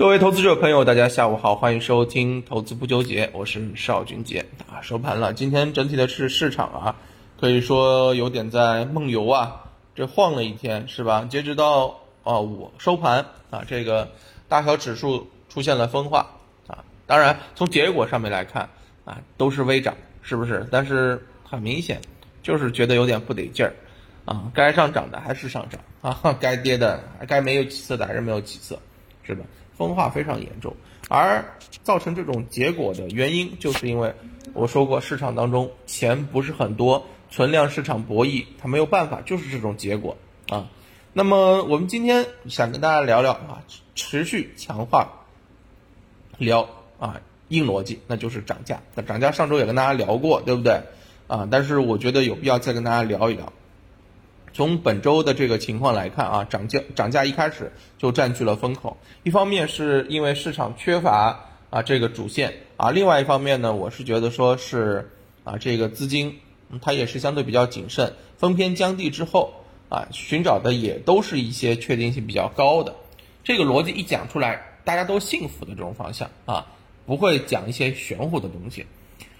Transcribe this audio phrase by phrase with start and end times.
[0.00, 4.80] 各位投资者朋友，大家下午好，欢迎收听《投资不纠结》，我是邵俊杰啊。
[4.80, 6.96] 收盘了，今天整体的市市场啊，
[7.38, 9.62] 可以说有点在梦游啊，
[9.94, 11.26] 这晃了一天是吧？
[11.28, 14.08] 截止到啊午收盘啊，这个
[14.48, 16.26] 大小指数出现了分化
[16.66, 16.82] 啊。
[17.06, 18.70] 当然，从结果上面来看
[19.04, 20.66] 啊，都是微涨，是不是？
[20.70, 22.00] 但是很明显，
[22.42, 23.74] 就是觉得有点不得劲儿
[24.24, 24.50] 啊。
[24.54, 28.80] 该上涨的还是上涨啊，该跌的该没有起色的还是没有起色，
[29.22, 29.44] 是吧？
[29.86, 30.76] 分化非常严重，
[31.08, 31.42] 而
[31.82, 34.14] 造成这种结果的原因，就是因为
[34.52, 40.18] 我说过，市场当中钱不是很多，存量市场博弈，它没有办法，就是这种结果
[40.50, 40.68] 啊。
[41.14, 45.24] 那么我们今天想跟大家聊聊啊，持续强化
[46.36, 48.82] 聊啊硬逻辑，那就是涨价。
[48.94, 50.82] 那涨价上周也跟大家聊过，对不对
[51.26, 51.48] 啊？
[51.50, 53.50] 但是我觉得有必要再跟大家聊一聊。
[54.52, 58.96] 从本周的这个情况来看啊，涨价涨价一开始就占据了风口。
[59.22, 65.10] 一方面是因为市场缺乏啊这个主线啊，另外一方面呢，我是觉得说是
[65.44, 66.38] 啊这个资金
[66.82, 69.54] 它也是相对比较谨慎，分偏将地之后
[69.88, 72.96] 啊，寻找的也都是一些确定性比较高的。
[73.44, 76.66] 这个逻辑一讲出来，大家都信服的这种方向啊，
[77.06, 78.86] 不会讲一些玄乎的东西。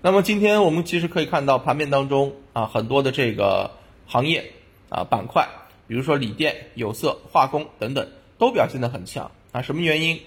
[0.00, 3.70] 那么今天我们其实可以看到盘面当中啊很多的这个
[4.06, 4.52] 行业。
[4.94, 5.48] 啊，板块，
[5.88, 9.60] 比如说锂电、有色、化工等等，都表现得很强啊。
[9.60, 10.20] 什么原因？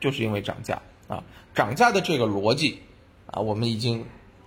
[0.00, 1.24] 就是因为涨价啊。
[1.54, 2.78] 涨价的这个逻辑
[3.24, 4.04] 啊，我们已经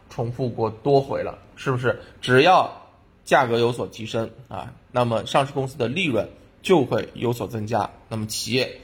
[0.07, 1.99] 重复过多回了，是不是？
[2.21, 2.79] 只要
[3.23, 6.29] 价格有所提升啊，那么上市公司的利润
[6.61, 8.81] 就会有所增加，那么企业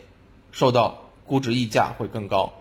[0.52, 2.52] 受到估值溢价会更高，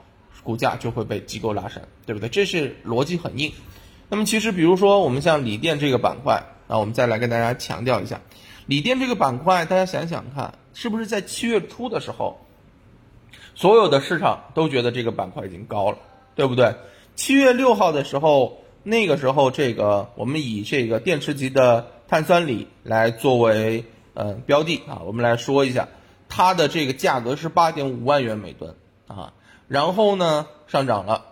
[0.42, 2.28] 股价就会被机构拉升，对不对？
[2.28, 3.50] 这是逻辑很硬。
[4.10, 6.42] 那么其实，比如说我们像锂电这个板块。
[6.70, 8.20] 那我们再来跟大家强调一下，
[8.66, 12.46] 锂电这个板块，大家想想看，是不是在七月初的时候，
[13.56, 15.98] 所有的市场都觉得这个板块已经高了，
[16.36, 16.76] 对不对？
[17.16, 25.88] 七月六号的时候，那个时候这个我们以这个电池级的碳酸锂来作为呃标的啊，我们来说一下，
[26.28, 28.76] 它的这个价格是八点五万元每吨
[29.09, 29.32] 啊，
[29.66, 31.25] 然后呢上涨了，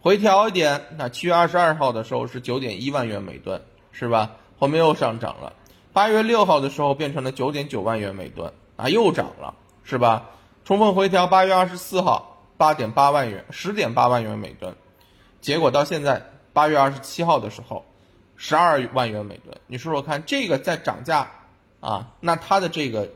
[0.00, 3.60] 回调一点，那七月二十二号的时候是九点一万元每吨，
[3.92, 4.36] 是吧？
[4.60, 5.54] 后面又上涨了，
[5.94, 9.54] 八月六号的时候变成了九点九万元每吨啊，又涨了，
[9.84, 10.26] 是吧？
[10.66, 14.76] 充分回调，八月二十四号八点八万元，十点八万元每吨，
[15.40, 17.86] 结果到现在八月二十七号的时候，
[18.36, 21.30] 十二万元每吨，你说说看，这个在涨价
[21.80, 23.08] 啊，那它的这个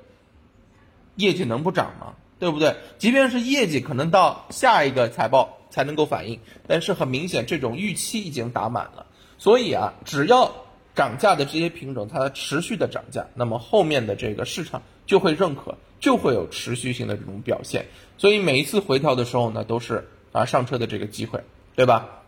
[1.16, 2.14] 业绩能不涨吗？
[2.38, 2.74] 对不对？
[2.96, 9.04] 即便是业绩可能到下一个财报才能够反映，但是很明显这种预期已经打满了，
[9.36, 10.50] 所以啊，只要
[10.94, 17.86] 涨价的这些品种，它持续的涨价，那么后面的这个市场就会认可，就会有持续性的这种表现。
[18.16, 21.42] 所以每一次回调的时候呢，都是啊上车的这个机会，
[21.74, 22.22] 对吧？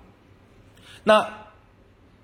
[1.04, 1.46] 那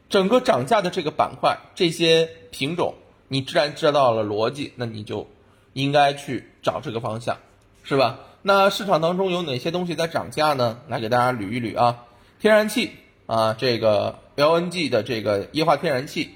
[0.09, 2.95] 整个涨价的这个板块，这些品种，
[3.29, 5.31] 你既然知道了逻辑，那你就
[5.73, 7.39] 应该去找这个方向，
[7.85, 8.19] 是吧？
[8.43, 10.81] 那市场当中有哪些东西在涨价呢？
[10.89, 12.05] 来给大家捋一捋啊，
[12.41, 12.91] 天然气
[13.27, 14.19] 啊，这个。
[14.35, 16.31] LNG 的这个液化天然气，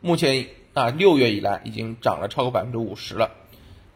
[0.00, 3.32] 目前啊六月以来已经涨了超过百分之五十了。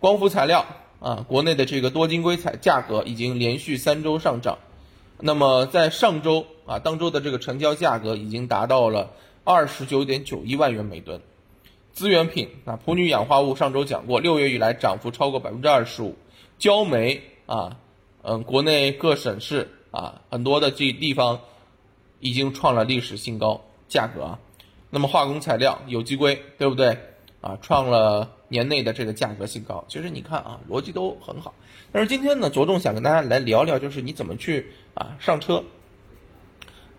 [0.01, 0.67] 光伏材料
[1.01, 4.59] 啊，国内的这个多晶硅材价格已经连续三周上涨。
[5.19, 9.13] 那么在上周啊，当周的这个成交价格已经达到了
[9.45, 11.23] 二十九点九一万元每吨。
[11.95, 16.17] 资源品啊，普铝氧化物上周讲过，六月以来涨幅超过百分之二十五。
[16.59, 17.79] 焦煤啊，
[18.21, 21.41] 嗯，国内各省市啊很多的这地方。
[22.21, 24.39] 已经创了历史新高价格啊，
[24.91, 26.99] 那么化工材料有机硅对不对
[27.41, 27.59] 啊？
[27.61, 29.85] 创了年内的这个价格新高。
[29.89, 31.55] 其实你看啊，逻辑都很好。
[31.93, 35.65] 但是今天呢，着重想跟大家来聊聊，就是你怎么去啊上车。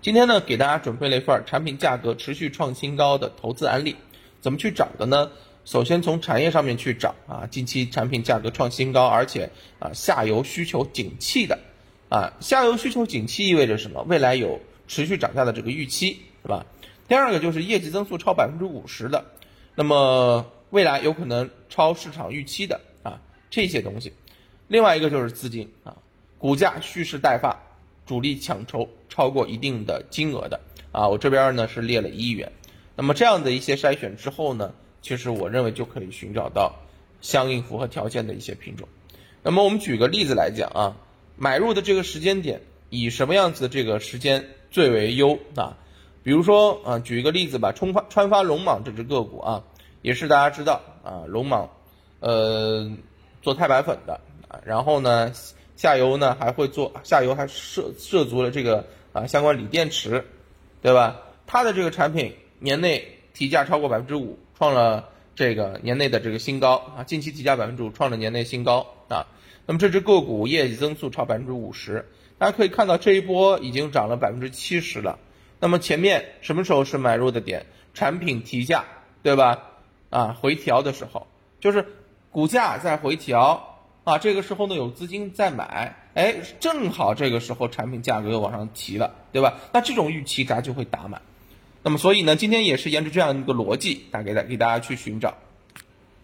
[0.02, 3.96] 今天呢，给大家准备了一份产品价格持续创新高的投资案例，
[4.40, 5.32] 怎么去找的呢？
[5.66, 9.50] 首先从产业上面去找啊，近期产品价格创新高，而且
[9.80, 11.60] 啊下游需求景气的
[12.10, 14.04] 啊，下游需求景气意味着什么？
[14.08, 14.62] 未来有。
[14.88, 16.66] 持续涨价的这个预期是吧？
[17.08, 19.26] 第二个就是业绩增速超百分之五十的，
[19.76, 24.12] 那么未来有可能超市场预期的啊这些东西。
[24.68, 25.96] 另外一个就是资金啊，
[26.38, 27.58] 股价蓄势待发，
[28.06, 30.60] 主力抢筹超过一定的金额的
[30.92, 32.52] 啊，我这边呢是列了一亿元。
[32.96, 36.76] 那么这样的一些筛选之后呢，其实我认为就可以寻找到
[37.22, 38.90] 相应符合条件的一些品种。
[39.44, 40.98] 那么我们举个例子来讲啊，
[41.38, 44.50] 买入的这个时间点以什么样子的这个时间？
[44.70, 45.78] 最为优啊，
[46.24, 49.64] 比如说啊，举一个例子吧，冲发川发龙蟒这只个股啊，
[50.02, 51.68] 也是大家知道啊，龙蟒，
[52.20, 52.92] 呃，
[53.42, 55.32] 做钛白粉的啊，然后呢，
[55.76, 60.26] 下游呢还会做，下游还涉涉足了这个啊相关锂电池，
[60.82, 61.18] 对吧？
[61.46, 69.26] 它的这个产品年内提价超过百分之五，创了这个年内的这个新高啊，近期提价百分之五，创了年内新高啊。
[69.66, 72.06] 那么这只个股业绩增速超百分之五十，
[72.38, 75.20] 大家可以看到这一波已经涨了百分之七十了。
[75.60, 77.66] 那么前面什么时候是买入的点？
[77.94, 78.86] 产品提价，
[79.24, 79.60] 对吧？
[80.12, 81.26] 啊，回调的时候，
[81.60, 81.86] 就是
[82.30, 89.56] 股价在回调啊，这个时候呢有资金在买，哎，正好这个时候产品价格又往上提了，对吧？
[89.74, 91.24] 那这种预期咱就会打满。
[91.82, 95.34] 那么所以呢，今天也是沿着这样一个逻辑，大给大给大家去寻找。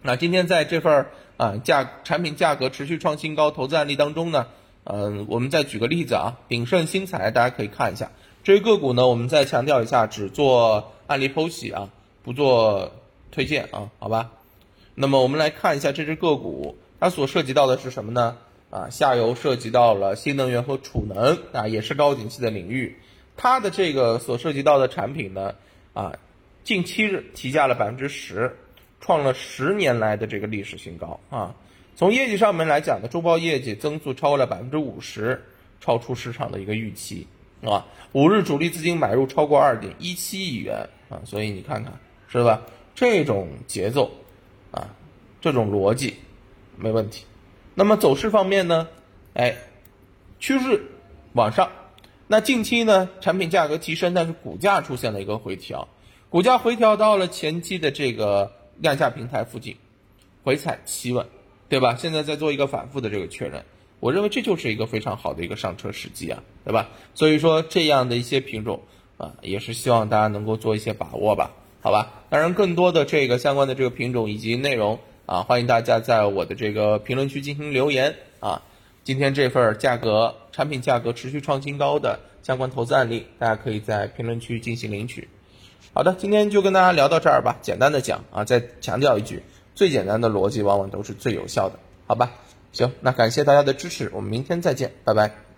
[0.00, 1.06] 那今天在这份
[1.38, 4.46] 啊价产品价格持续创新高投资案例当中呢，
[4.84, 8.10] 嗯，我们再举个例子啊，鼎盛新材，大家可以看一下。
[8.42, 11.88] 这个个股呢，我们再强调一下，只做案例剖析啊，
[12.22, 12.92] 不做
[13.30, 14.32] 推荐啊，好吧？
[14.94, 18.36] 那么我们来看一下这只个股，它所涉及到的是什么呢？
[18.70, 22.98] 啊，下游涉及到了新能源和储能啊，也是高景气的领域。
[23.36, 25.54] 它的这个所涉及到的产品呢，
[25.94, 26.18] 啊，
[26.62, 28.54] 近期日提价了百分之十，
[29.00, 31.54] 创了十年来的这个历史新高啊。
[31.96, 35.44] 从业绩上面来讲呢，周报业绩增速超过了百分之五十，
[35.80, 37.26] 超出市场的一个预期。
[37.62, 41.98] 啊，五日主力资金买入超过二点一七亿元啊，所以你看看
[42.28, 42.60] 是吧？
[42.94, 44.10] 这种节奏
[44.70, 44.94] 啊，
[45.40, 46.14] 这种逻辑
[46.76, 47.24] 没问题。
[47.74, 48.86] 那么走势方面呢？
[49.32, 49.56] 哎，
[50.38, 50.82] 趋势
[51.32, 51.70] 往上。
[52.26, 55.88] 那近期呢，产品价格提升，但是股价出现了一个回调，
[56.28, 59.76] 股价回调到了前期的这个量价平台附近，
[60.42, 61.26] 回踩企稳，
[61.74, 61.96] 对吧？
[61.96, 63.64] 现在在做一个反复的这个确认。
[63.98, 66.88] 我认为这就是一个非常好的一个上车时机啊，对吧？
[67.14, 68.82] 所以说这样的一些品种
[69.16, 71.50] 啊，也是希望大家能够做一些把握吧，
[71.80, 72.22] 好吧？
[72.30, 78.62] 当然，更多的这个相关的这个品种以及内容啊，欢迎大家在我的这个评论区进行留言啊。
[79.02, 85.28] 今天这份价格产品价格持续创新高的相关投资案例，大家可以在评论区进行领取。
[85.92, 87.58] 好的，今天就跟大家聊到这儿吧。
[87.62, 89.42] 简单的讲啊，再强调一句，
[89.74, 92.30] 最简单的逻辑往往都是最有效的，好吧？
[92.72, 95.53] 行，那感谢大家的支持，我们明天再见，拜拜。